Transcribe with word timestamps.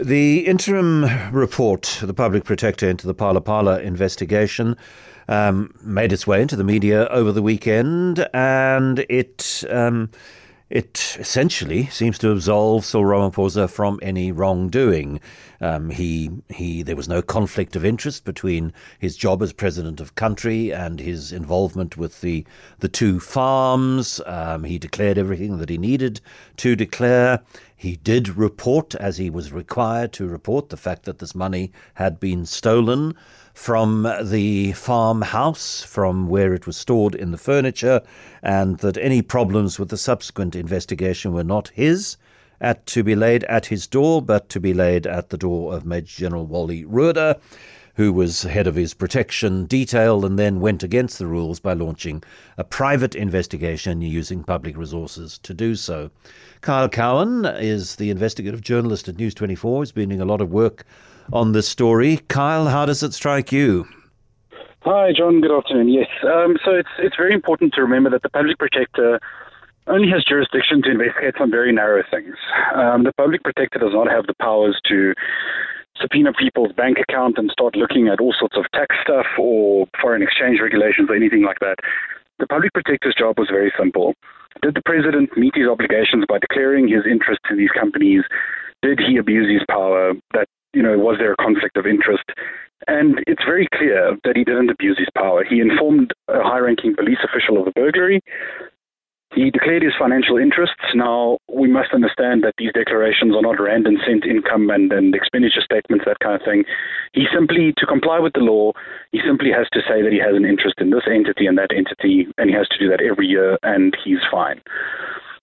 The 0.00 0.46
interim 0.46 1.04
report, 1.32 1.98
the 2.00 2.14
public 2.14 2.44
protector 2.44 2.88
into 2.88 3.06
the 3.06 3.14
Phala 3.14 3.42
Phala 3.42 3.82
investigation, 3.82 4.76
um, 5.28 5.74
made 5.82 6.12
its 6.12 6.26
way 6.26 6.40
into 6.40 6.56
the 6.56 6.64
media 6.64 7.06
over 7.08 7.30
the 7.30 7.42
weekend, 7.42 8.26
and 8.32 9.00
it 9.10 9.64
um, 9.68 10.10
it 10.72 11.18
essentially 11.20 11.84
seems 11.88 12.16
to 12.16 12.30
absolve 12.30 12.86
Cyril 12.86 13.30
Ramaphosa 13.30 13.68
from 13.68 14.00
any 14.00 14.32
wrongdoing. 14.32 15.20
Um, 15.60 15.90
he 15.90 16.30
he 16.48 16.82
there 16.82 16.96
was 16.96 17.10
no 17.10 17.20
conflict 17.20 17.76
of 17.76 17.84
interest 17.84 18.24
between 18.24 18.72
his 18.98 19.14
job 19.14 19.42
as 19.42 19.52
president 19.52 20.00
of 20.00 20.14
country 20.14 20.72
and 20.72 20.98
his 20.98 21.30
involvement 21.30 21.98
with 21.98 22.22
the 22.22 22.46
the 22.78 22.88
two 22.88 23.20
farms. 23.20 24.22
Um, 24.24 24.64
he 24.64 24.78
declared 24.78 25.18
everything 25.18 25.58
that 25.58 25.68
he 25.68 25.76
needed 25.76 26.22
to 26.56 26.74
declare. 26.74 27.42
He 27.76 27.96
did 27.96 28.30
report, 28.30 28.94
as 28.94 29.18
he 29.18 29.28
was 29.28 29.52
required 29.52 30.14
to 30.14 30.26
report, 30.26 30.70
the 30.70 30.78
fact 30.78 31.04
that 31.04 31.18
this 31.18 31.34
money 31.34 31.70
had 31.94 32.18
been 32.18 32.46
stolen 32.46 33.14
from 33.54 34.08
the 34.22 34.72
farmhouse 34.72 35.82
from 35.82 36.28
where 36.28 36.54
it 36.54 36.66
was 36.66 36.76
stored 36.76 37.14
in 37.14 37.30
the 37.30 37.38
furniture, 37.38 38.00
and 38.42 38.78
that 38.78 38.96
any 38.96 39.22
problems 39.22 39.78
with 39.78 39.90
the 39.90 39.96
subsequent 39.96 40.56
investigation 40.56 41.32
were 41.32 41.44
not 41.44 41.68
his, 41.68 42.16
at 42.60 42.86
to 42.86 43.02
be 43.02 43.14
laid 43.14 43.44
at 43.44 43.66
his 43.66 43.86
door, 43.86 44.22
but 44.22 44.48
to 44.48 44.60
be 44.60 44.72
laid 44.72 45.06
at 45.06 45.30
the 45.30 45.36
door 45.36 45.74
of 45.74 45.84
Major 45.84 46.20
General 46.20 46.46
Wally 46.46 46.84
Rhoode, 46.84 47.38
who 47.94 48.12
was 48.12 48.42
head 48.42 48.66
of 48.66 48.74
his 48.74 48.94
protection 48.94 49.66
detail 49.66 50.24
and 50.24 50.38
then 50.38 50.60
went 50.60 50.82
against 50.82 51.18
the 51.18 51.26
rules 51.26 51.60
by 51.60 51.74
launching 51.74 52.22
a 52.56 52.64
private 52.64 53.14
investigation 53.14 54.00
using 54.00 54.42
public 54.42 54.76
resources 54.76 55.38
to 55.38 55.52
do 55.52 55.74
so. 55.74 56.10
Kyle 56.62 56.88
Cowan 56.88 57.44
is 57.44 57.96
the 57.96 58.10
investigative 58.10 58.62
journalist 58.62 59.08
at 59.08 59.18
News 59.18 59.34
24. 59.34 59.82
He's 59.82 59.92
been 59.92 60.08
doing 60.08 60.22
a 60.22 60.24
lot 60.24 60.40
of 60.40 60.50
work 60.50 60.86
on 61.32 61.52
this 61.52 61.68
story. 61.68 62.20
Kyle, 62.28 62.66
how 62.66 62.86
does 62.86 63.02
it 63.02 63.12
strike 63.12 63.52
you? 63.52 63.86
Hi, 64.80 65.12
John. 65.16 65.40
Good 65.40 65.56
afternoon. 65.56 65.88
Yes. 65.88 66.08
Um, 66.24 66.56
so 66.64 66.72
it's 66.72 66.90
it's 66.98 67.16
very 67.16 67.32
important 67.32 67.72
to 67.74 67.82
remember 67.82 68.10
that 68.10 68.22
the 68.22 68.30
public 68.30 68.58
protector 68.58 69.20
only 69.86 70.08
has 70.10 70.24
jurisdiction 70.24 70.82
to 70.82 70.90
investigate 70.90 71.34
some 71.38 71.50
very 71.50 71.72
narrow 71.72 72.02
things. 72.10 72.34
Um, 72.74 73.04
the 73.04 73.12
public 73.16 73.42
protector 73.42 73.78
does 73.78 73.92
not 73.92 74.10
have 74.10 74.26
the 74.26 74.34
powers 74.40 74.80
to 74.88 75.14
subpoena 76.00 76.32
people's 76.32 76.72
bank 76.72 76.98
account 76.98 77.38
and 77.38 77.50
start 77.50 77.76
looking 77.76 78.08
at 78.08 78.20
all 78.20 78.34
sorts 78.38 78.56
of 78.56 78.64
tax 78.74 78.96
stuff 79.02 79.26
or 79.38 79.86
foreign 80.00 80.22
exchange 80.22 80.58
regulations 80.60 81.08
or 81.10 81.14
anything 81.14 81.42
like 81.42 81.58
that. 81.60 81.76
The 82.38 82.46
public 82.46 82.72
protector's 82.72 83.14
job 83.14 83.38
was 83.38 83.48
very 83.50 83.72
simple. 83.78 84.14
Did 84.62 84.74
the 84.74 84.82
president 84.84 85.36
meet 85.36 85.54
his 85.54 85.68
obligations 85.68 86.24
by 86.28 86.38
declaring 86.38 86.88
his 86.88 87.06
interest 87.08 87.40
in 87.50 87.56
these 87.56 87.70
companies? 87.70 88.22
Did 88.82 89.00
he 89.00 89.16
abuse 89.16 89.48
his 89.48 89.64
power? 89.68 90.14
That 90.34 90.48
you 90.74 90.82
know, 90.82 90.98
was 90.98 91.16
there 91.18 91.32
a 91.32 91.36
conflict 91.36 91.76
of 91.76 91.86
interest? 91.86 92.24
And 92.88 93.22
it's 93.26 93.44
very 93.44 93.68
clear 93.74 94.16
that 94.24 94.36
he 94.36 94.44
didn't 94.44 94.70
abuse 94.70 94.98
his 94.98 95.08
power. 95.16 95.44
He 95.44 95.60
informed 95.60 96.12
a 96.28 96.42
high 96.42 96.58
ranking 96.58 96.96
police 96.96 97.18
official 97.22 97.58
of 97.58 97.64
the 97.64 97.70
burglary. 97.72 98.20
He 99.34 99.50
declared 99.50 99.82
his 99.82 99.94
financial 99.98 100.36
interests. 100.36 100.92
Now, 100.94 101.38
we 101.48 101.66
must 101.66 101.94
understand 101.94 102.44
that 102.44 102.54
these 102.58 102.72
declarations 102.74 103.34
are 103.34 103.40
not 103.40 103.60
rand 103.60 103.86
and 103.86 103.98
cent 104.06 104.26
income 104.26 104.68
and, 104.68 104.92
and 104.92 105.14
expenditure 105.14 105.62
statements, 105.64 106.04
that 106.04 106.18
kind 106.20 106.34
of 106.34 106.44
thing. 106.44 106.64
He 107.14 107.24
simply, 107.32 107.72
to 107.78 107.86
comply 107.86 108.18
with 108.18 108.34
the 108.34 108.40
law, 108.40 108.72
he 109.10 109.20
simply 109.24 109.50
has 109.50 109.68
to 109.72 109.80
say 109.88 110.02
that 110.02 110.12
he 110.12 110.18
has 110.18 110.36
an 110.36 110.44
interest 110.44 110.76
in 110.78 110.90
this 110.90 111.08
entity 111.08 111.46
and 111.46 111.56
that 111.56 111.72
entity, 111.74 112.26
and 112.36 112.50
he 112.50 112.56
has 112.56 112.68
to 112.68 112.78
do 112.78 112.90
that 112.90 113.00
every 113.00 113.26
year, 113.26 113.58
and 113.62 113.96
he's 114.04 114.20
fine. 114.30 114.60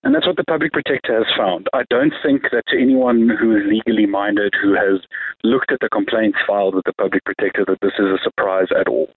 And 0.03 0.15
that's 0.15 0.25
what 0.25 0.37
the 0.37 0.45
public 0.45 0.71
protector 0.71 1.17
has 1.17 1.27
found. 1.37 1.67
I 1.73 1.83
don't 1.89 2.13
think 2.23 2.43
that 2.51 2.63
to 2.67 2.81
anyone 2.81 3.29
who 3.29 3.55
is 3.57 3.63
legally 3.65 4.05
minded, 4.05 4.53
who 4.61 4.73
has 4.73 5.01
looked 5.43 5.71
at 5.71 5.79
the 5.81 5.89
complaints 5.89 6.37
filed 6.47 6.73
with 6.73 6.85
the 6.85 6.93
public 6.93 7.25
protector, 7.25 7.65
that 7.67 7.81
this 7.81 7.91
is 7.99 8.05
a 8.05 8.17
surprise 8.23 8.67
at 8.79 8.87
all. 8.87 9.09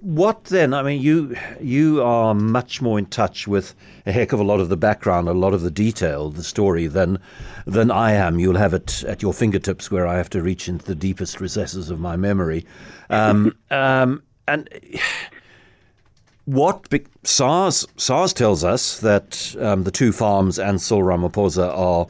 What 0.00 0.44
then? 0.44 0.74
I 0.74 0.82
mean, 0.82 1.00
you 1.00 1.34
you 1.62 2.02
are 2.02 2.34
much 2.34 2.82
more 2.82 2.98
in 2.98 3.06
touch 3.06 3.48
with 3.48 3.74
a 4.04 4.12
heck 4.12 4.34
of 4.34 4.40
a 4.40 4.44
lot 4.44 4.60
of 4.60 4.68
the 4.68 4.76
background, 4.76 5.28
a 5.28 5.32
lot 5.32 5.54
of 5.54 5.62
the 5.62 5.70
detail, 5.70 6.28
the 6.28 6.44
story 6.44 6.86
than 6.86 7.18
than 7.66 7.90
I 7.90 8.12
am. 8.12 8.38
You'll 8.38 8.58
have 8.58 8.74
it 8.74 9.02
at 9.04 9.22
your 9.22 9.32
fingertips, 9.32 9.90
where 9.90 10.06
I 10.06 10.18
have 10.18 10.28
to 10.30 10.42
reach 10.42 10.68
into 10.68 10.84
the 10.84 10.94
deepest 10.94 11.40
recesses 11.40 11.88
of 11.88 12.00
my 12.00 12.16
memory. 12.16 12.66
Um, 13.08 13.56
um, 13.70 14.22
and 14.46 14.68
what 16.48 16.88
SARS 17.24 17.86
SARS 17.98 18.32
tells 18.32 18.64
us 18.64 19.00
that 19.00 19.54
um, 19.60 19.84
the 19.84 19.90
two 19.90 20.12
farms 20.12 20.58
and 20.58 20.80
Cyril 20.80 21.02
Ramaphosa 21.02 21.68
are 21.76 22.06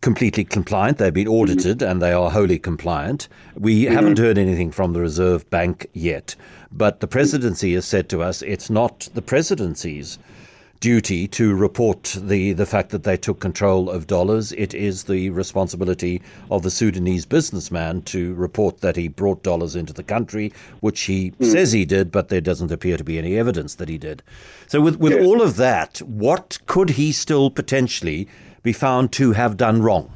completely 0.00 0.42
compliant. 0.42 0.98
They've 0.98 1.14
been 1.14 1.28
audited 1.28 1.80
and 1.80 2.02
they 2.02 2.12
are 2.12 2.28
wholly 2.28 2.58
compliant. 2.58 3.28
We 3.54 3.84
mm-hmm. 3.84 3.94
haven't 3.94 4.18
heard 4.18 4.36
anything 4.36 4.72
from 4.72 4.94
the 4.94 5.00
Reserve 5.00 5.48
Bank 5.48 5.86
yet, 5.92 6.34
but 6.72 6.98
the 6.98 7.06
presidency 7.06 7.74
has 7.74 7.84
said 7.84 8.08
to 8.08 8.20
us 8.20 8.42
it's 8.42 8.68
not 8.68 9.08
the 9.14 9.22
presidency's 9.22 10.18
duty 10.80 11.26
to 11.28 11.54
report 11.54 12.16
the, 12.18 12.52
the 12.52 12.66
fact 12.66 12.90
that 12.90 13.04
they 13.04 13.16
took 13.16 13.40
control 13.40 13.90
of 13.90 14.06
dollars. 14.06 14.52
It 14.52 14.74
is 14.74 15.04
the 15.04 15.30
responsibility 15.30 16.22
of 16.50 16.62
the 16.62 16.70
Sudanese 16.70 17.26
businessman 17.26 18.02
to 18.02 18.34
report 18.34 18.80
that 18.80 18.96
he 18.96 19.08
brought 19.08 19.42
dollars 19.42 19.76
into 19.76 19.92
the 19.92 20.02
country, 20.02 20.52
which 20.80 21.02
he 21.02 21.32
mm. 21.32 21.44
says 21.44 21.72
he 21.72 21.84
did, 21.84 22.10
but 22.10 22.28
there 22.28 22.40
doesn't 22.40 22.72
appear 22.72 22.96
to 22.96 23.04
be 23.04 23.18
any 23.18 23.36
evidence 23.36 23.76
that 23.76 23.88
he 23.88 23.98
did. 23.98 24.22
So, 24.66 24.80
with, 24.80 24.96
with 24.96 25.24
all 25.24 25.42
of 25.42 25.56
that, 25.56 25.98
what 25.98 26.58
could 26.66 26.90
he 26.90 27.12
still 27.12 27.50
potentially 27.50 28.28
be 28.62 28.72
found 28.72 29.12
to 29.12 29.32
have 29.32 29.56
done 29.56 29.82
wrong? 29.82 30.12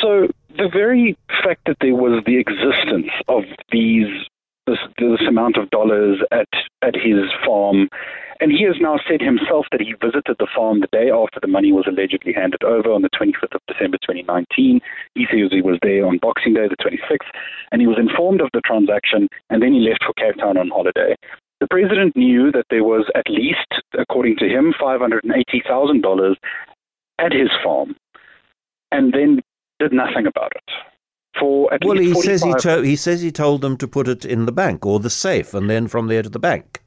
So, 0.00 0.28
the 0.56 0.68
very 0.72 1.16
fact 1.42 1.62
that 1.66 1.76
there 1.80 1.94
was 1.94 2.22
the 2.26 2.38
existence 2.38 3.10
of 3.28 3.44
these 3.70 4.08
this, 4.66 4.78
this 4.98 5.20
amount 5.26 5.56
of 5.56 5.70
dollars 5.70 6.18
at 6.30 6.48
at 6.82 6.94
his 6.94 7.24
farm 7.44 7.88
and 8.42 8.50
he 8.50 8.64
has 8.64 8.74
now 8.80 8.98
said 9.08 9.20
himself 9.20 9.66
that 9.70 9.80
he 9.80 9.94
visited 10.02 10.34
the 10.40 10.50
farm 10.52 10.80
the 10.80 10.90
day 10.90 11.10
after 11.14 11.38
the 11.40 11.46
money 11.46 11.70
was 11.70 11.86
allegedly 11.86 12.32
handed 12.32 12.64
over 12.64 12.90
on 12.90 13.02
the 13.02 13.10
25th 13.14 13.54
of 13.54 13.60
December 13.68 13.98
2019. 14.02 14.80
He 15.14 15.26
says 15.30 15.52
he 15.52 15.62
was 15.62 15.78
there 15.80 16.04
on 16.04 16.18
Boxing 16.18 16.54
Day, 16.54 16.66
the 16.66 16.74
26th, 16.82 17.30
and 17.70 17.80
he 17.80 17.86
was 17.86 17.98
informed 18.00 18.40
of 18.40 18.48
the 18.52 18.60
transaction, 18.66 19.28
and 19.48 19.62
then 19.62 19.72
he 19.72 19.86
left 19.86 20.02
for 20.02 20.12
Cape 20.14 20.42
Town 20.42 20.56
on 20.56 20.70
holiday. 20.70 21.14
The 21.60 21.68
president 21.70 22.16
knew 22.16 22.50
that 22.50 22.66
there 22.68 22.82
was 22.82 23.08
at 23.14 23.30
least, 23.30 23.70
according 23.96 24.34
to 24.38 24.48
him, 24.48 24.74
$580,000 24.74 26.34
at 27.20 27.32
his 27.32 27.50
farm, 27.62 27.94
and 28.90 29.12
then 29.12 29.40
did 29.78 29.92
nothing 29.92 30.26
about 30.26 30.50
it. 30.56 30.68
For 31.38 31.72
at 31.72 31.84
least 31.84 31.94
well, 32.16 32.22
he 32.22 32.22
says 32.26 32.42
he, 32.42 32.54
to- 32.54 32.82
he 32.82 32.96
says 32.96 33.22
he 33.22 33.30
told 33.30 33.60
them 33.60 33.76
to 33.76 33.86
put 33.86 34.08
it 34.08 34.24
in 34.24 34.46
the 34.46 34.52
bank 34.52 34.84
or 34.84 34.98
the 34.98 35.10
safe, 35.10 35.54
and 35.54 35.70
then 35.70 35.86
from 35.86 36.08
there 36.08 36.24
to 36.24 36.28
the 36.28 36.40
bank. 36.40 36.80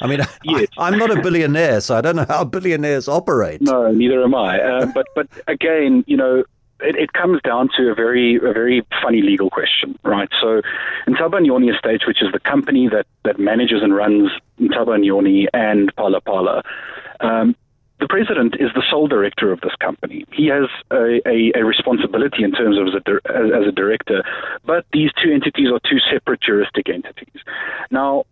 I 0.00 0.06
mean, 0.06 0.20
yes. 0.44 0.66
I, 0.78 0.88
am 0.88 0.98
not 0.98 1.10
a 1.10 1.20
billionaire, 1.20 1.80
so 1.80 1.96
I 1.96 2.00
don't 2.00 2.16
know 2.16 2.26
how 2.28 2.44
billionaires 2.44 3.08
operate. 3.08 3.62
No, 3.62 3.90
neither 3.90 4.22
am 4.22 4.34
I. 4.34 4.60
Uh, 4.60 4.86
but 4.86 5.06
but 5.14 5.28
again, 5.46 6.04
you 6.06 6.16
know, 6.16 6.44
it, 6.80 6.96
it, 6.96 7.12
comes 7.12 7.40
down 7.42 7.70
to 7.76 7.90
a 7.90 7.94
very 7.94 8.36
a 8.36 8.52
very 8.52 8.86
funny 9.02 9.22
legal 9.22 9.50
question, 9.50 9.98
right? 10.02 10.28
So, 10.40 10.60
Ntaba 11.08 11.40
Nyoni 11.40 11.74
Estates, 11.74 12.06
which 12.06 12.22
is 12.22 12.32
the 12.32 12.40
company 12.40 12.88
that 12.88 13.06
that 13.24 13.38
manages 13.38 13.82
and 13.82 13.94
runs 13.94 14.30
Ntaba 14.60 14.98
Nyoni 14.98 15.46
and 15.54 15.94
Phala 15.96 16.20
Phala, 16.22 16.62
Um, 17.20 17.56
the 17.98 18.08
president 18.08 18.56
is 18.60 18.70
the 18.74 18.82
sole 18.90 19.06
director 19.08 19.52
of 19.52 19.62
this 19.62 19.74
company. 19.80 20.26
He 20.30 20.48
has 20.48 20.68
a, 20.90 21.26
a, 21.26 21.52
a 21.56 21.64
responsibility 21.64 22.44
in 22.44 22.52
terms 22.52 22.76
of 22.78 22.88
as 22.88 22.94
a, 22.94 23.56
as 23.56 23.66
a 23.66 23.72
director, 23.72 24.22
but 24.66 24.84
these 24.92 25.10
two 25.22 25.32
entities 25.32 25.68
are 25.72 25.80
two 25.88 25.98
separate 26.12 26.42
juristic 26.42 26.90
entities. 26.90 27.40
Now, 27.90 28.24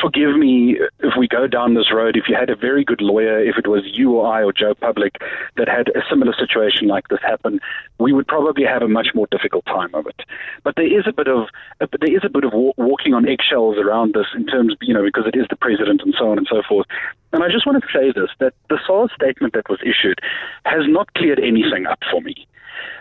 forgive 0.00 0.36
me 0.36 0.78
if 1.00 1.14
we 1.18 1.28
go 1.28 1.46
down 1.46 1.74
this 1.74 1.92
road. 1.92 2.16
If 2.16 2.28
you 2.28 2.36
had 2.36 2.50
a 2.50 2.56
very 2.56 2.84
good 2.84 3.00
lawyer, 3.00 3.38
if 3.38 3.56
it 3.56 3.66
was 3.66 3.82
you 3.84 4.12
or 4.12 4.32
I 4.32 4.42
or 4.42 4.52
Joe 4.52 4.74
Public 4.74 5.20
that 5.56 5.68
had 5.68 5.88
a 5.88 6.02
similar 6.08 6.32
situation 6.32 6.88
like 6.88 7.08
this 7.08 7.20
happen, 7.22 7.60
we 7.98 8.12
would 8.12 8.26
probably 8.26 8.64
have 8.64 8.82
a 8.82 8.88
much 8.88 9.08
more 9.14 9.26
difficult 9.30 9.64
time 9.66 9.94
of 9.94 10.06
it. 10.06 10.22
But 10.62 10.76
there 10.76 10.86
is 10.86 11.06
a 11.06 11.12
bit 11.12 11.28
of 11.28 11.48
there 11.80 12.14
is 12.14 12.22
a 12.24 12.28
bit 12.28 12.44
of 12.44 12.52
walking 12.76 13.14
on 13.14 13.28
eggshells 13.28 13.76
around 13.78 14.14
this 14.14 14.26
in 14.34 14.46
terms, 14.46 14.76
you 14.80 14.94
know, 14.94 15.04
because 15.04 15.26
it 15.26 15.36
is 15.38 15.46
the 15.50 15.56
president 15.56 16.02
and 16.02 16.14
so 16.18 16.30
on 16.30 16.38
and 16.38 16.46
so 16.50 16.62
forth. 16.68 16.86
And 17.34 17.42
I 17.42 17.48
just 17.50 17.66
want 17.66 17.82
to 17.82 17.88
say 17.92 18.12
this 18.14 18.30
that 18.38 18.54
the 18.70 18.78
SARS 18.86 19.10
statement 19.12 19.54
that 19.54 19.68
was 19.68 19.80
issued 19.82 20.20
has 20.64 20.86
not 20.86 21.12
cleared 21.14 21.40
anything 21.40 21.84
up 21.84 21.98
for 22.08 22.20
me. 22.20 22.46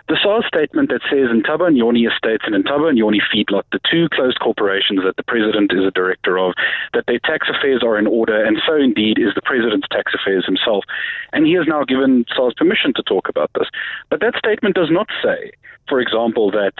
The 0.09 0.17
SARS 0.21 0.45
statement 0.47 0.89
that 0.89 1.05
says 1.05 1.29
Ntaba 1.29 1.69
Nyoni 1.69 2.09
Estates 2.11 2.43
and 2.47 2.57
Ntaba 2.65 2.97
Nyoni 2.97 3.21
Feedlot, 3.21 3.61
the 3.71 3.79
two 3.89 4.09
closed 4.09 4.39
corporations 4.39 5.01
that 5.05 5.17
the 5.17 5.23
president 5.23 5.71
is 5.71 5.85
a 5.85 5.91
director 5.91 6.39
of, 6.39 6.53
that 6.93 7.05
their 7.05 7.19
tax 7.19 7.47
affairs 7.47 7.83
are 7.85 7.97
in 7.97 8.07
order, 8.07 8.43
and 8.43 8.57
so 8.65 8.75
indeed 8.75 9.19
is 9.19 9.35
the 9.35 9.45
president's 9.45 9.87
tax 9.91 10.13
affairs 10.15 10.45
himself. 10.47 10.83
And 11.31 11.45
he 11.45 11.53
has 11.53 11.67
now 11.67 11.83
given 11.83 12.25
SARS 12.35 12.55
permission 12.57 12.91
to 12.95 13.03
talk 13.03 13.29
about 13.29 13.51
this. 13.53 13.69
But 14.09 14.19
that 14.21 14.33
statement 14.35 14.73
does 14.73 14.89
not 14.89 15.09
say, 15.23 15.51
for 15.87 16.01
example, 16.01 16.49
that 16.51 16.73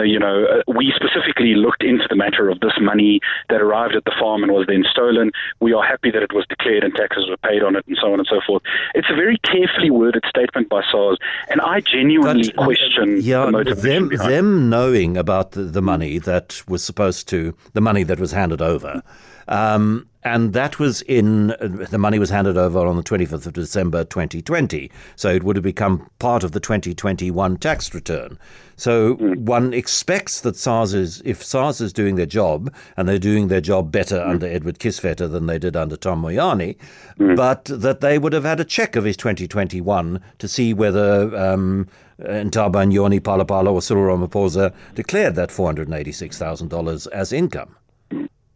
you 0.00 0.18
know, 0.18 0.46
uh, 0.46 0.72
we 0.72 0.92
specifically 0.96 1.54
looked 1.54 1.82
into 1.82 2.04
the 2.08 2.16
matter 2.16 2.48
of 2.48 2.60
this 2.60 2.72
money 2.80 3.20
that 3.50 3.60
arrived 3.60 3.94
at 3.94 4.04
the 4.04 4.12
farm 4.18 4.42
and 4.42 4.52
was 4.52 4.66
then 4.66 4.84
stolen. 4.90 5.30
We 5.60 5.72
are 5.74 5.84
happy 5.84 6.10
that 6.10 6.22
it 6.22 6.32
was 6.32 6.46
declared 6.48 6.82
and 6.82 6.94
taxes 6.94 7.28
were 7.28 7.36
paid 7.36 7.62
on 7.62 7.76
it 7.76 7.84
and 7.86 7.96
so 8.00 8.12
on 8.12 8.18
and 8.18 8.28
so 8.28 8.40
forth. 8.46 8.62
It's 8.94 9.10
a 9.10 9.14
very 9.14 9.38
carefully 9.38 9.90
worded 9.90 10.24
statement 10.28 10.68
by 10.68 10.82
SARS, 10.90 11.18
and 11.50 11.60
I 11.60 11.80
genuinely 11.80 12.50
but, 12.54 12.58
uh, 12.58 12.64
question 12.64 13.18
yeah, 13.20 13.44
the 13.44 13.52
motivation 13.52 14.08
them, 14.08 14.28
them 14.28 14.70
knowing 14.70 15.16
about 15.16 15.52
the, 15.52 15.62
the, 15.62 15.82
money 15.82 16.18
that 16.18 16.62
was 16.68 16.82
supposed 16.82 17.28
to, 17.28 17.54
the 17.74 17.80
money 17.80 18.02
that 18.04 18.18
was 18.18 18.32
handed 18.32 18.62
over. 18.62 19.02
Um, 19.48 20.06
and 20.24 20.52
that 20.52 20.78
was 20.78 21.02
in 21.02 21.48
the 21.90 21.98
money 21.98 22.18
was 22.18 22.30
handed 22.30 22.56
over 22.56 22.86
on 22.86 22.96
the 22.96 23.02
25th 23.02 23.46
of 23.46 23.52
December 23.54 24.04
2020 24.04 24.90
so 25.16 25.28
it 25.28 25.42
would 25.42 25.56
have 25.56 25.64
become 25.64 26.08
part 26.20 26.44
of 26.44 26.52
the 26.52 26.60
2021 26.60 27.56
tax 27.56 27.92
return 27.92 28.38
so 28.76 29.14
mm. 29.14 29.36
one 29.38 29.72
expects 29.72 30.40
that 30.40 30.56
SARS 30.56 30.94
is 30.94 31.22
if 31.24 31.42
SARS 31.44 31.80
is 31.80 31.92
doing 31.92 32.16
their 32.16 32.26
job 32.26 32.72
and 32.96 33.08
they're 33.08 33.18
doing 33.18 33.48
their 33.48 33.60
job 33.60 33.92
better 33.92 34.18
mm. 34.18 34.28
under 34.28 34.46
Edward 34.46 34.78
Kieswetter 34.78 35.30
than 35.30 35.46
they 35.46 35.58
did 35.58 35.76
under 35.76 35.96
Tom 35.96 36.22
Moyane, 36.22 36.76
mm. 37.18 37.36
but 37.36 37.66
that 37.66 38.00
they 38.00 38.18
would 38.18 38.32
have 38.32 38.42
had 38.42 38.58
a 38.58 38.64
check 38.64 38.96
of 38.96 39.04
his 39.04 39.16
2021 39.16 40.20
to 40.38 40.48
see 40.48 40.74
whether 40.74 41.36
um, 41.36 41.86
Ntaba 42.20 42.90
Nyoni 42.90 43.20
Phalaphala 43.20 43.72
or 43.72 43.82
Cyril 43.82 44.16
Ramaphosa 44.16 44.74
declared 44.94 45.36
that 45.36 45.50
$486,000 45.50 47.06
as 47.12 47.32
income 47.32 47.76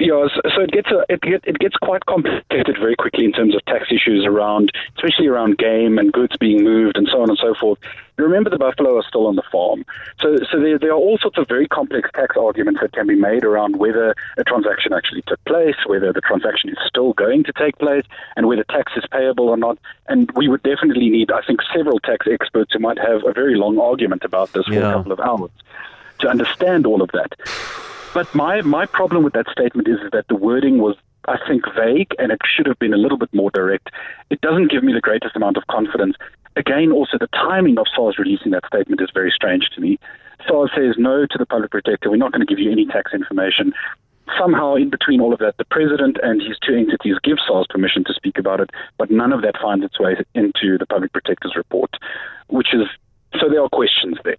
yeah, 0.06 0.28
so 0.54 0.62
it 0.62 0.70
gets 0.70 0.88
a, 0.92 1.04
it, 1.08 1.20
get, 1.20 1.44
it 1.44 1.58
gets 1.58 1.74
quite 1.76 2.06
complicated 2.06 2.76
very 2.78 2.94
quickly 2.94 3.24
in 3.24 3.32
terms 3.32 3.56
of 3.56 3.64
tax 3.64 3.86
issues 3.90 4.24
around, 4.24 4.70
especially 4.94 5.26
around 5.26 5.58
game 5.58 5.98
and 5.98 6.12
goods 6.12 6.36
being 6.36 6.62
moved 6.62 6.96
and 6.96 7.08
so 7.10 7.22
on 7.22 7.28
and 7.28 7.36
so 7.38 7.54
forth. 7.58 7.80
Remember, 8.16 8.48
the 8.48 8.56
buffalo 8.56 8.96
are 8.98 9.02
still 9.02 9.26
on 9.26 9.34
the 9.34 9.42
farm, 9.50 9.84
so 10.20 10.36
so 10.50 10.60
there, 10.60 10.78
there 10.78 10.90
are 10.90 10.96
all 10.96 11.18
sorts 11.18 11.38
of 11.38 11.48
very 11.48 11.66
complex 11.66 12.08
tax 12.14 12.36
arguments 12.36 12.80
that 12.80 12.92
can 12.92 13.08
be 13.08 13.16
made 13.16 13.42
around 13.42 13.76
whether 13.76 14.14
a 14.38 14.44
transaction 14.44 14.92
actually 14.92 15.22
took 15.26 15.44
place, 15.44 15.74
whether 15.86 16.12
the 16.12 16.20
transaction 16.20 16.70
is 16.70 16.78
still 16.86 17.12
going 17.12 17.42
to 17.42 17.52
take 17.52 17.76
place, 17.78 18.04
and 18.36 18.46
whether 18.46 18.62
tax 18.64 18.92
is 18.96 19.04
payable 19.10 19.48
or 19.48 19.56
not. 19.56 19.76
And 20.08 20.30
we 20.36 20.46
would 20.46 20.62
definitely 20.62 21.10
need, 21.10 21.32
I 21.32 21.42
think, 21.42 21.60
several 21.74 21.98
tax 21.98 22.26
experts 22.30 22.72
who 22.72 22.78
might 22.78 22.98
have 22.98 23.24
a 23.26 23.32
very 23.32 23.56
long 23.56 23.78
argument 23.78 24.24
about 24.24 24.52
this 24.52 24.66
for 24.66 24.74
yeah. 24.74 24.88
a 24.88 24.92
couple 24.94 25.12
of 25.12 25.18
hours 25.18 25.50
to 26.20 26.28
understand 26.28 26.86
all 26.86 27.02
of 27.02 27.10
that. 27.12 27.34
But 28.14 28.34
my, 28.34 28.62
my 28.62 28.86
problem 28.86 29.24
with 29.24 29.34
that 29.34 29.46
statement 29.50 29.88
is 29.88 29.98
that 30.12 30.28
the 30.28 30.36
wording 30.36 30.78
was, 30.78 30.96
I 31.28 31.36
think, 31.46 31.64
vague 31.76 32.14
and 32.18 32.32
it 32.32 32.40
should 32.44 32.66
have 32.66 32.78
been 32.78 32.94
a 32.94 32.98
little 32.98 33.18
bit 33.18 33.32
more 33.34 33.50
direct. 33.50 33.90
It 34.30 34.40
doesn't 34.40 34.70
give 34.70 34.82
me 34.82 34.92
the 34.92 35.00
greatest 35.00 35.36
amount 35.36 35.56
of 35.56 35.66
confidence. 35.70 36.16
Again, 36.56 36.90
also, 36.92 37.18
the 37.18 37.28
timing 37.28 37.78
of 37.78 37.86
SARS 37.94 38.18
releasing 38.18 38.52
that 38.52 38.64
statement 38.66 39.00
is 39.02 39.10
very 39.12 39.30
strange 39.30 39.68
to 39.74 39.80
me. 39.80 39.98
SARS 40.48 40.70
says 40.74 40.94
no 40.96 41.26
to 41.26 41.38
the 41.38 41.46
public 41.46 41.70
protector. 41.70 42.10
We're 42.10 42.16
not 42.16 42.32
going 42.32 42.46
to 42.46 42.46
give 42.46 42.58
you 42.58 42.72
any 42.72 42.86
tax 42.86 43.12
information. 43.12 43.74
Somehow, 44.38 44.74
in 44.74 44.88
between 44.88 45.20
all 45.20 45.32
of 45.32 45.38
that, 45.40 45.56
the 45.58 45.64
president 45.66 46.16
and 46.22 46.40
his 46.40 46.58
two 46.66 46.74
entities 46.74 47.16
give 47.22 47.36
SARS 47.46 47.66
permission 47.68 48.04
to 48.04 48.14
speak 48.14 48.38
about 48.38 48.60
it, 48.60 48.70
but 48.98 49.10
none 49.10 49.32
of 49.32 49.42
that 49.42 49.56
finds 49.60 49.84
its 49.84 50.00
way 50.00 50.16
into 50.34 50.78
the 50.78 50.86
public 50.86 51.12
protector's 51.12 51.54
report, 51.56 51.90
which 52.48 52.72
is 52.72 52.88
so 53.40 53.48
there 53.50 53.62
are 53.62 53.68
questions 53.68 54.16
there. 54.24 54.36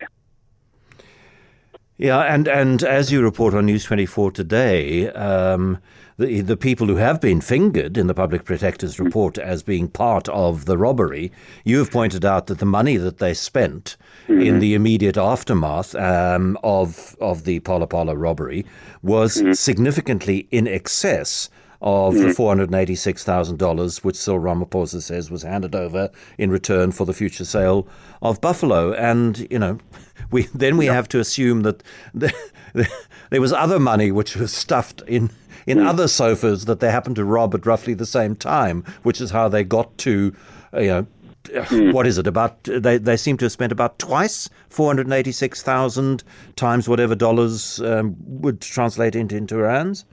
Yeah, 1.98 2.20
and, 2.20 2.48
and 2.48 2.84
as 2.84 3.12
you 3.12 3.24
report 3.24 3.56
on 3.56 3.66
News 3.66 3.84
24 3.86 4.32
today, 4.32 5.10
um, 5.10 5.80
the, 6.18 6.42
the 6.42 6.56
people 6.56 6.86
who 6.86 6.98
have 6.98 7.20
been 7.20 7.42
fingered 7.42 7.98
in 7.98 8.06
the 8.06 8.14
Public 8.14 8.44
Protector's 8.44 9.00
report 9.00 9.40
as 9.40 9.64
being 9.64 9.88
part 9.88 10.30
of 10.30 10.66
the 10.66 10.78
robbery, 10.78 11.32
you 11.64 11.80
have 11.80 11.90
pointed 11.90 12.24
out 12.24 12.46
that 12.48 12.60
the 12.60 12.66
money 12.66 12.98
that 12.98 13.18
they 13.18 13.34
spent 13.34 13.98
mm-hmm. 14.28 14.42
in 14.42 14.60
the 14.60 14.76
immediate 14.76 15.18
aftermath 15.18 15.96
um, 15.96 16.56
of, 16.64 17.16
of 17.20 17.46
the 17.46 17.60
Phala 17.62 18.16
robbery 18.16 18.64
was 19.02 19.38
mm-hmm. 19.38 19.54
significantly 19.54 20.48
in 20.52 20.68
excess 20.68 21.50
of 21.82 22.16
the 22.16 22.26
$486,000, 22.26 24.04
which 24.04 24.16
Cyril 24.16 24.40
Ramaphosa 24.40 25.02
says 25.02 25.30
was 25.30 25.44
handed 25.44 25.76
over 25.76 26.10
in 26.38 26.50
return 26.50 26.92
for 26.92 27.06
the 27.06 27.14
future 27.14 27.46
sale 27.46 27.88
of 28.22 28.42
Buffalo. 28.42 28.94
And, 28.94 29.48
you 29.52 29.60
know, 29.60 29.78
we 30.32 30.44
then 30.54 30.78
we 30.78 30.88
have 30.88 31.08
to 31.10 31.20
assume 31.20 31.62
that 31.62 31.84
the, 32.14 32.34
the, 32.74 32.90
there 33.30 33.42
was 33.42 33.54
other 33.54 33.80
money 33.80 34.12
which 34.12 34.36
was 34.36 34.54
stuffed 34.54 35.02
in 35.08 35.30
in 35.66 35.80
mm. 35.80 35.86
other 35.86 36.08
sofas 36.08 36.66
that 36.66 36.80
they 36.80 36.90
happened 36.90 37.18
to 37.18 37.26
rob 37.26 37.54
at 37.54 37.66
roughly 37.66 37.94
the 37.94 38.06
same 38.06 38.36
time, 38.36 38.84
which 39.04 39.20
is 39.20 39.32
how 39.32 39.50
they 39.50 39.66
got 39.66 39.96
to, 39.98 40.34
uh, 40.74 40.80
you 40.80 40.88
know, 40.88 41.08
mm. 41.50 41.94
what 41.94 42.08
is 42.08 42.18
it 42.18 42.26
about? 42.26 42.64
They 42.64 42.98
they 42.98 43.18
seem 43.18 43.38
to 43.38 43.46
have 43.46 43.52
spent 43.52 43.72
about 43.72 44.00
twice 44.00 44.50
four 44.70 44.88
hundred 44.88 45.12
eighty 45.12 45.32
six 45.32 45.62
thousand 45.62 46.24
times 46.56 46.90
whatever 46.90 47.16
dollars 47.16 47.82
um, 47.82 48.16
would 48.20 48.62
translate 48.62 49.16
into 49.16 49.36
into 49.36 49.58
rands. 49.58 50.06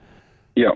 Yeah. 0.55 0.71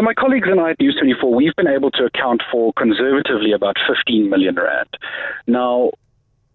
So 0.00 0.04
my 0.04 0.14
colleagues 0.14 0.48
and 0.50 0.58
I 0.58 0.70
at 0.70 0.80
News 0.80 0.96
24, 0.98 1.34
we've 1.34 1.54
been 1.56 1.68
able 1.68 1.90
to 1.90 2.04
account 2.04 2.42
for 2.50 2.72
conservatively 2.72 3.52
about 3.52 3.76
15 3.86 4.30
million 4.30 4.54
rand. 4.54 4.88
Now, 5.46 5.90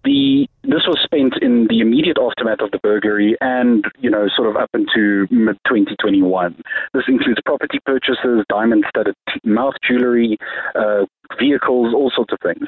the 0.04 0.48
this 0.64 0.82
was 0.88 1.00
spent 1.04 1.36
in 1.44 1.68
the 1.70 1.80
immediate 1.80 2.18
aftermath 2.20 2.62
of 2.62 2.72
the 2.72 2.80
burglary 2.80 3.38
and 3.42 3.86
you 4.00 4.10
know 4.10 4.28
sort 4.36 4.50
of 4.50 4.56
up 4.56 4.70
into 4.74 5.28
mid 5.30 5.58
2021 5.68 6.56
this 6.94 7.04
includes 7.08 7.40
property 7.46 7.80
purchases 7.86 8.44
diamond 8.50 8.86
studded 8.90 9.16
mouth 9.44 9.74
jewelry 9.88 10.38
uh, 10.76 11.06
vehicles 11.40 11.92
all 11.94 12.12
sorts 12.16 12.32
of 12.34 12.40
things 12.44 12.68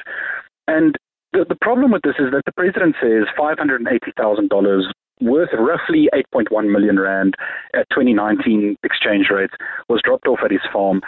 and 0.66 0.96
the, 1.32 1.44
the 1.48 1.54
problem 1.60 1.92
with 1.92 2.02
this 2.02 2.16
is 2.18 2.32
that 2.32 2.42
the 2.44 2.52
president 2.52 2.96
says 3.00 3.24
$580,000 3.38 4.92
worth 5.20 5.50
roughly 5.52 6.08
8.1 6.34 6.70
million 6.70 6.98
rand 6.98 7.34
at 7.74 7.88
2019 7.90 8.76
exchange 8.82 9.28
rates 9.30 9.54
was 9.88 10.00
dropped 10.02 10.26
off 10.26 10.40
at 10.44 10.50
his 10.50 10.60
farm 10.72 11.00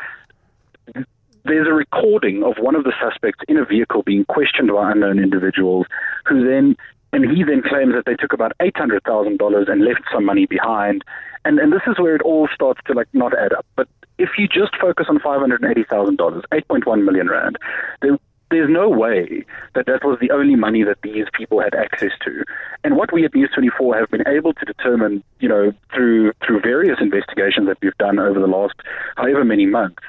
there's 1.44 1.66
a 1.66 1.72
recording 1.72 2.42
of 2.42 2.54
one 2.58 2.74
of 2.74 2.84
the 2.84 2.92
suspects 3.00 3.44
in 3.48 3.56
a 3.56 3.64
vehicle 3.64 4.02
being 4.02 4.24
questioned 4.26 4.70
by 4.72 4.92
unknown 4.92 5.18
individuals 5.18 5.86
who 6.26 6.46
then 6.46 6.76
and 7.12 7.24
he 7.24 7.42
then 7.42 7.62
claims 7.62 7.94
that 7.94 8.04
they 8.06 8.14
took 8.14 8.32
about 8.32 8.52
eight 8.60 8.76
hundred 8.76 9.02
thousand 9.04 9.38
dollars 9.38 9.66
and 9.68 9.84
left 9.84 10.02
some 10.12 10.24
money 10.24 10.46
behind. 10.46 11.02
And 11.44 11.58
and 11.58 11.72
this 11.72 11.82
is 11.86 11.98
where 11.98 12.14
it 12.14 12.22
all 12.22 12.48
starts 12.54 12.80
to 12.86 12.92
like 12.92 13.08
not 13.12 13.36
add 13.36 13.52
up. 13.52 13.66
But 13.76 13.88
if 14.18 14.30
you 14.38 14.46
just 14.46 14.76
focus 14.80 15.06
on 15.08 15.18
five 15.18 15.40
hundred 15.40 15.62
and 15.62 15.70
eighty 15.70 15.84
thousand 15.84 16.18
dollars, 16.18 16.44
eight 16.52 16.68
point 16.68 16.86
one 16.86 17.04
million 17.04 17.28
rand, 17.28 17.58
there, 18.02 18.16
there's 18.50 18.70
no 18.70 18.88
way 18.88 19.44
that 19.74 19.86
that 19.86 20.04
was 20.04 20.18
the 20.20 20.30
only 20.30 20.56
money 20.56 20.82
that 20.82 20.98
these 21.02 21.26
people 21.32 21.60
had 21.60 21.74
access 21.74 22.10
to. 22.24 22.44
And 22.82 22.96
what 22.96 23.12
we 23.12 23.24
at 23.24 23.34
News 23.34 23.50
24 23.54 23.96
have 23.96 24.10
been 24.10 24.26
able 24.26 24.52
to 24.54 24.64
determine, 24.64 25.22
you 25.38 25.48
know, 25.48 25.72
through 25.94 26.32
through 26.44 26.60
various 26.60 26.98
investigations 27.00 27.68
that 27.68 27.78
we've 27.80 27.96
done 27.98 28.18
over 28.18 28.40
the 28.40 28.46
last 28.46 28.74
however 29.16 29.44
many 29.44 29.66
months, 29.66 30.02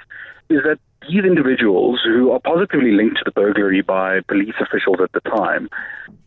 is 0.49 0.63
that 0.63 0.79
these 1.07 1.23
individuals, 1.23 2.01
who 2.03 2.31
are 2.31 2.39
positively 2.39 2.91
linked 2.91 3.17
to 3.17 3.23
the 3.25 3.31
burglary 3.31 3.81
by 3.81 4.21
police 4.27 4.53
officials 4.59 4.97
at 5.01 5.11
the 5.13 5.21
time, 5.21 5.69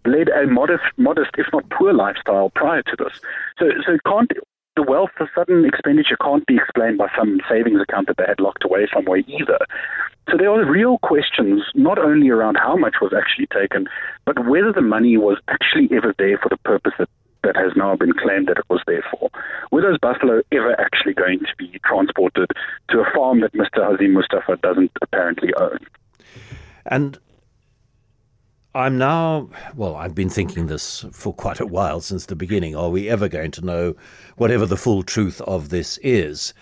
led 0.05 0.29
a 0.31 0.47
modest, 0.47 0.85
modest, 0.97 1.31
if 1.39 1.47
not 1.53 1.69
poor, 1.71 1.93
lifestyle 1.93 2.51
prior 2.51 2.83
to 2.83 2.97
this. 2.99 3.21
So, 3.59 3.67
so 3.87 3.93
it 3.93 4.01
can't. 4.05 4.33
The 4.77 4.83
wealth, 4.83 5.11
the 5.21 5.29
sudden 5.37 5.65
expenditure, 5.65 6.17
can't 6.21 6.45
be 6.47 6.57
explained 6.57 6.99
by 6.99 7.09
some 7.17 7.41
savings 7.49 7.81
account 7.81 8.09
that 8.09 8.17
they 8.17 8.25
had 8.27 8.41
locked 8.41 8.65
away 8.65 8.89
somewhere 8.93 9.19
either. 9.19 9.59
So 10.35 10.39
there 10.39 10.51
are 10.51 10.69
real 10.69 10.99
questions, 10.99 11.63
not 11.77 11.97
only 11.97 12.29
around 12.29 12.57
how 12.57 12.75
much 12.75 12.97
was 13.01 13.13
actually 13.17 13.47
taken, 13.47 13.87
but 14.25 14.49
whether 14.49 14.73
the 14.73 14.81
money 14.81 15.17
was 15.17 15.39
actually 15.47 15.89
ever 15.97 16.13
there 16.19 16.39
for 16.39 16.49
the 16.49 16.57
purpose 16.57 16.93
that 16.99 17.09
that 17.45 17.55
has 17.55 17.71
now 17.77 17.95
been 17.95 18.13
claimed 18.13 18.49
that 18.49 18.59
it 18.59 18.65
was 18.69 18.81
there 18.89 19.05
for. 19.13 19.31
Were 19.71 19.83
those 19.83 19.99
buffalo 19.99 20.43
ever 20.51 20.75
actually 20.81 21.15
going 21.15 21.39
to 21.39 21.55
be 21.57 21.79
transported 21.85 22.51
to 22.89 22.99
a 22.99 23.11
farm 23.15 23.43
that 23.43 23.53
Mr. 23.53 23.79
Hazim 23.79 24.13
Mustafa 24.13 24.57
doesn't 24.57 24.91
apparently 25.03 25.51
own? 25.61 25.79
And 26.87 27.17
I'm 28.77 28.99
now, 28.99 29.51
well, 29.77 29.95
I've 29.95 30.17
been 30.17 30.29
thinking 30.29 30.67
this 30.67 31.05
for 31.13 31.33
quite 31.33 31.61
a 31.61 31.67
while 31.67 32.01
since 32.01 32.27
the 32.27 32.35
beginning. 32.35 32.75
Are 32.75 32.91
we 32.91 33.09
ever 33.09 33.29
going 33.29 33.53
to 33.53 33.65
know 33.65 33.95
whatever 34.37 34.67
the 34.67 34.77
full 34.77 35.05
truth 35.05 35.41
of 35.43 35.69
this 35.69 35.97
is? 36.03 36.53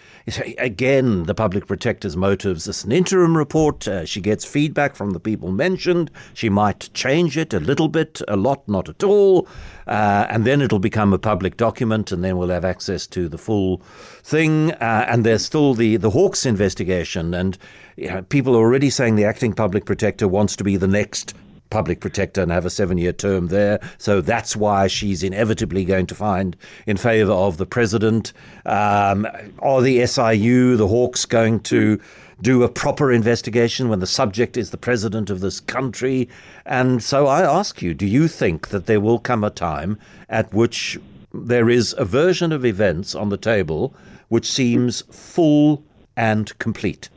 Again, 0.59 1.23
the 1.23 1.35
public 1.35 1.67
protector's 1.67 2.15
motives. 2.15 2.69
It's 2.69 2.85
an 2.85 2.93
interim 2.93 3.35
report. 3.35 3.89
Uh, 3.89 4.05
she 4.05 4.21
gets 4.21 4.45
feedback 4.45 4.95
from 4.95 5.13
the 5.13 5.21
people 5.21 5.53
mentioned. 5.53 6.11
She 6.35 6.51
might 6.51 6.91
change 6.93 7.39
it 7.39 7.55
a 7.55 7.61
little 7.61 7.89
bit, 7.89 8.21
a 8.29 8.37
lot, 8.37 8.69
not 8.69 8.91
at 8.91 9.03
all. 9.03 9.49
Uh, 9.87 10.27
and 10.29 10.45
then 10.45 10.61
it'll 10.61 10.79
become 10.79 11.15
a 11.15 11.19
public 11.19 11.57
document, 11.57 12.13
and 12.13 12.23
then 12.23 12.37
we'll 12.37 12.51
have 12.51 12.67
access 12.67 13.07
to 13.07 13.27
the 13.27 13.39
full 13.39 13.79
thing. 14.23 14.73
Uh, 14.73 15.07
and 15.09 15.25
there's 15.25 15.47
still 15.47 15.73
the, 15.73 15.97
the 15.97 16.11
Hawks 16.11 16.45
investigation. 16.45 17.33
And 17.33 17.57
you 17.97 18.09
know, 18.09 18.21
people 18.21 18.55
are 18.55 18.61
already 18.61 18.91
saying 18.91 19.17
the 19.17 19.25
acting 19.25 19.55
public 19.55 19.87
protector 19.87 20.29
wants 20.29 20.57
to 20.57 20.65
be 20.65 20.77
the 20.77 20.87
next 20.87 21.35
public 21.73 22.01
protector 22.01 22.43
and 22.43 22.53
have 22.53 22.67
a 22.67 22.71
seven 22.71 22.99
year 22.99 23.13
term 23.13 23.49
there. 23.49 23.81
So 23.99 24.21
that's 24.21 24.55
why 24.55 24.87
she's 24.87 25.23
inevitably 25.23 25.85
going 25.85 26.07
to 26.07 26.15
find 26.15 26.57
in 26.87 26.97
favour 26.97 27.33
of 27.33 27.57
the 27.57 27.67
president. 27.67 28.33
Um, 28.67 29.27
are 29.59 29.83
the 29.83 30.07
SIU, 30.07 30.77
the 30.77 30.89
Hawks, 30.89 31.25
going 31.25 31.61
to 31.61 31.99
do 32.41 32.63
a 32.63 32.69
proper 32.69 33.11
investigation 33.11 33.89
when 33.89 34.01
the 34.01 34.07
subject 34.07 34.57
is 34.57 34.71
the 34.71 34.77
president 34.77 35.31
of 35.31 35.41
this 35.41 35.61
country? 35.61 36.29
And 36.67 37.03
so 37.03 37.27
I 37.27 37.43
ask 37.43 37.83
you, 37.83 37.95
do 37.95 38.07
you 38.07 38.29
think 38.29 38.69
that 38.69 38.87
there 38.87 39.01
will 39.01 39.19
come 39.19 39.43
a 39.43 39.51
time 39.51 39.99
at 40.29 40.53
which 40.53 40.99
there 41.35 41.71
is 41.71 41.95
a 41.97 42.05
version 42.05 42.53
of 42.53 42.65
events 42.65 43.15
on 43.15 43.31
the 43.31 43.37
table 43.37 43.95
which 44.29 44.51
seems 44.51 45.03
full 45.11 45.85
and 46.17 46.57
complete. 46.59 47.09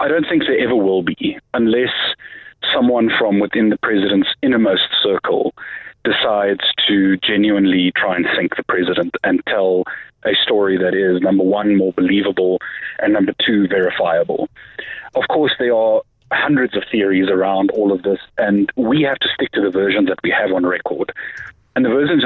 I 0.00 0.08
don't 0.08 0.26
think 0.28 0.44
there 0.44 0.58
ever 0.58 0.74
will 0.74 1.02
be, 1.02 1.38
unless 1.54 1.92
someone 2.74 3.10
from 3.18 3.40
within 3.40 3.68
the 3.68 3.78
president's 3.78 4.28
innermost 4.42 4.88
circle 5.02 5.54
decides 6.04 6.64
to 6.88 7.16
genuinely 7.18 7.92
try 7.96 8.16
and 8.16 8.26
sink 8.36 8.56
the 8.56 8.64
president 8.64 9.14
and 9.24 9.40
tell 9.46 9.84
a 10.24 10.34
story 10.42 10.76
that 10.76 10.94
is 10.94 11.20
number 11.20 11.44
one 11.44 11.76
more 11.76 11.92
believable 11.92 12.58
and 12.98 13.12
number 13.12 13.32
two 13.44 13.68
verifiable. 13.68 14.48
Of 15.14 15.24
course, 15.28 15.52
there 15.58 15.74
are 15.74 16.02
hundreds 16.32 16.76
of 16.76 16.84
theories 16.90 17.28
around 17.28 17.70
all 17.72 17.92
of 17.92 18.02
this, 18.02 18.18
and 18.38 18.70
we 18.76 19.02
have 19.02 19.18
to 19.18 19.28
stick 19.34 19.52
to 19.52 19.60
the 19.60 19.70
versions 19.70 20.08
that 20.08 20.18
we 20.22 20.30
have 20.30 20.52
on 20.52 20.64
record. 20.64 21.12
And 21.76 21.84
the 21.84 21.90
versions 21.90 22.24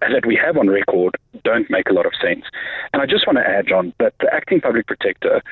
that 0.00 0.26
we 0.26 0.36
have 0.36 0.56
on 0.56 0.68
record 0.68 1.16
don't 1.44 1.68
make 1.70 1.88
a 1.88 1.92
lot 1.92 2.06
of 2.06 2.12
sense. 2.20 2.44
And 2.92 3.02
I 3.02 3.06
just 3.06 3.26
want 3.26 3.38
to 3.38 3.48
add, 3.48 3.66
John, 3.66 3.92
that 3.98 4.14
the 4.20 4.32
acting 4.32 4.60
public 4.60 4.86
protector 4.86 5.42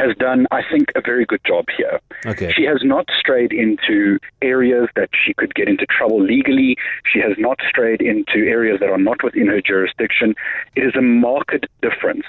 has 0.00 0.16
done, 0.16 0.46
I 0.50 0.62
think, 0.70 0.90
a 0.94 1.00
very 1.00 1.24
good 1.24 1.40
job 1.46 1.66
here. 1.76 2.00
Okay. 2.26 2.52
She 2.52 2.64
has 2.64 2.78
not 2.82 3.06
strayed 3.18 3.52
into 3.52 4.18
areas 4.42 4.88
that 4.96 5.10
she 5.24 5.34
could 5.34 5.54
get 5.54 5.68
into 5.68 5.86
trouble 5.86 6.22
legally. 6.22 6.76
She 7.10 7.20
has 7.20 7.32
not 7.38 7.58
strayed 7.68 8.00
into 8.00 8.48
areas 8.48 8.80
that 8.80 8.88
are 8.88 8.98
not 8.98 9.22
within 9.22 9.48
her 9.48 9.60
jurisdiction. 9.60 10.34
It 10.76 10.82
is 10.82 10.96
a 10.96 11.02
marked 11.02 11.66
difference 11.82 12.26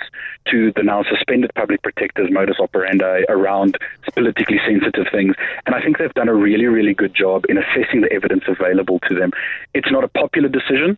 to 0.49 0.71
the 0.75 0.83
now 0.83 1.03
suspended 1.03 1.51
public 1.55 1.81
protector's 1.81 2.31
modus 2.31 2.57
operandi 2.59 3.23
around 3.29 3.77
politically 4.13 4.59
sensitive 4.65 5.07
things. 5.11 5.35
And 5.65 5.75
I 5.75 5.81
think 5.81 5.97
they've 5.97 6.13
done 6.13 6.29
a 6.29 6.35
really, 6.35 6.65
really 6.65 6.93
good 6.93 7.15
job 7.15 7.45
in 7.49 7.57
assessing 7.57 8.01
the 8.01 8.11
evidence 8.11 8.43
available 8.47 8.99
to 9.07 9.15
them. 9.15 9.31
It's 9.73 9.91
not 9.91 10.03
a 10.03 10.07
popular 10.07 10.49
decision, 10.49 10.97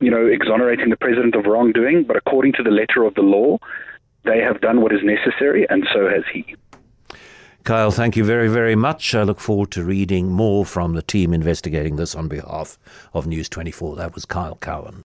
you 0.00 0.10
know, 0.10 0.26
exonerating 0.26 0.90
the 0.90 0.96
president 0.96 1.34
of 1.34 1.46
wrongdoing, 1.46 2.04
but 2.04 2.16
according 2.16 2.54
to 2.54 2.62
the 2.62 2.70
letter 2.70 3.04
of 3.04 3.14
the 3.14 3.22
law, 3.22 3.58
they 4.24 4.40
have 4.40 4.60
done 4.60 4.80
what 4.80 4.92
is 4.92 5.00
necessary, 5.02 5.66
and 5.68 5.86
so 5.92 6.08
has 6.08 6.24
he. 6.32 6.56
Kyle, 7.64 7.92
thank 7.92 8.16
you 8.16 8.24
very, 8.24 8.48
very 8.48 8.74
much. 8.74 9.14
I 9.14 9.22
look 9.22 9.38
forward 9.38 9.70
to 9.72 9.84
reading 9.84 10.32
more 10.32 10.66
from 10.66 10.94
the 10.94 11.02
team 11.02 11.32
investigating 11.32 11.94
this 11.94 12.14
on 12.14 12.26
behalf 12.26 12.76
of 13.14 13.26
News 13.26 13.48
24. 13.48 13.94
That 13.96 14.14
was 14.14 14.24
Kyle 14.24 14.56
Cowan. 14.56 15.00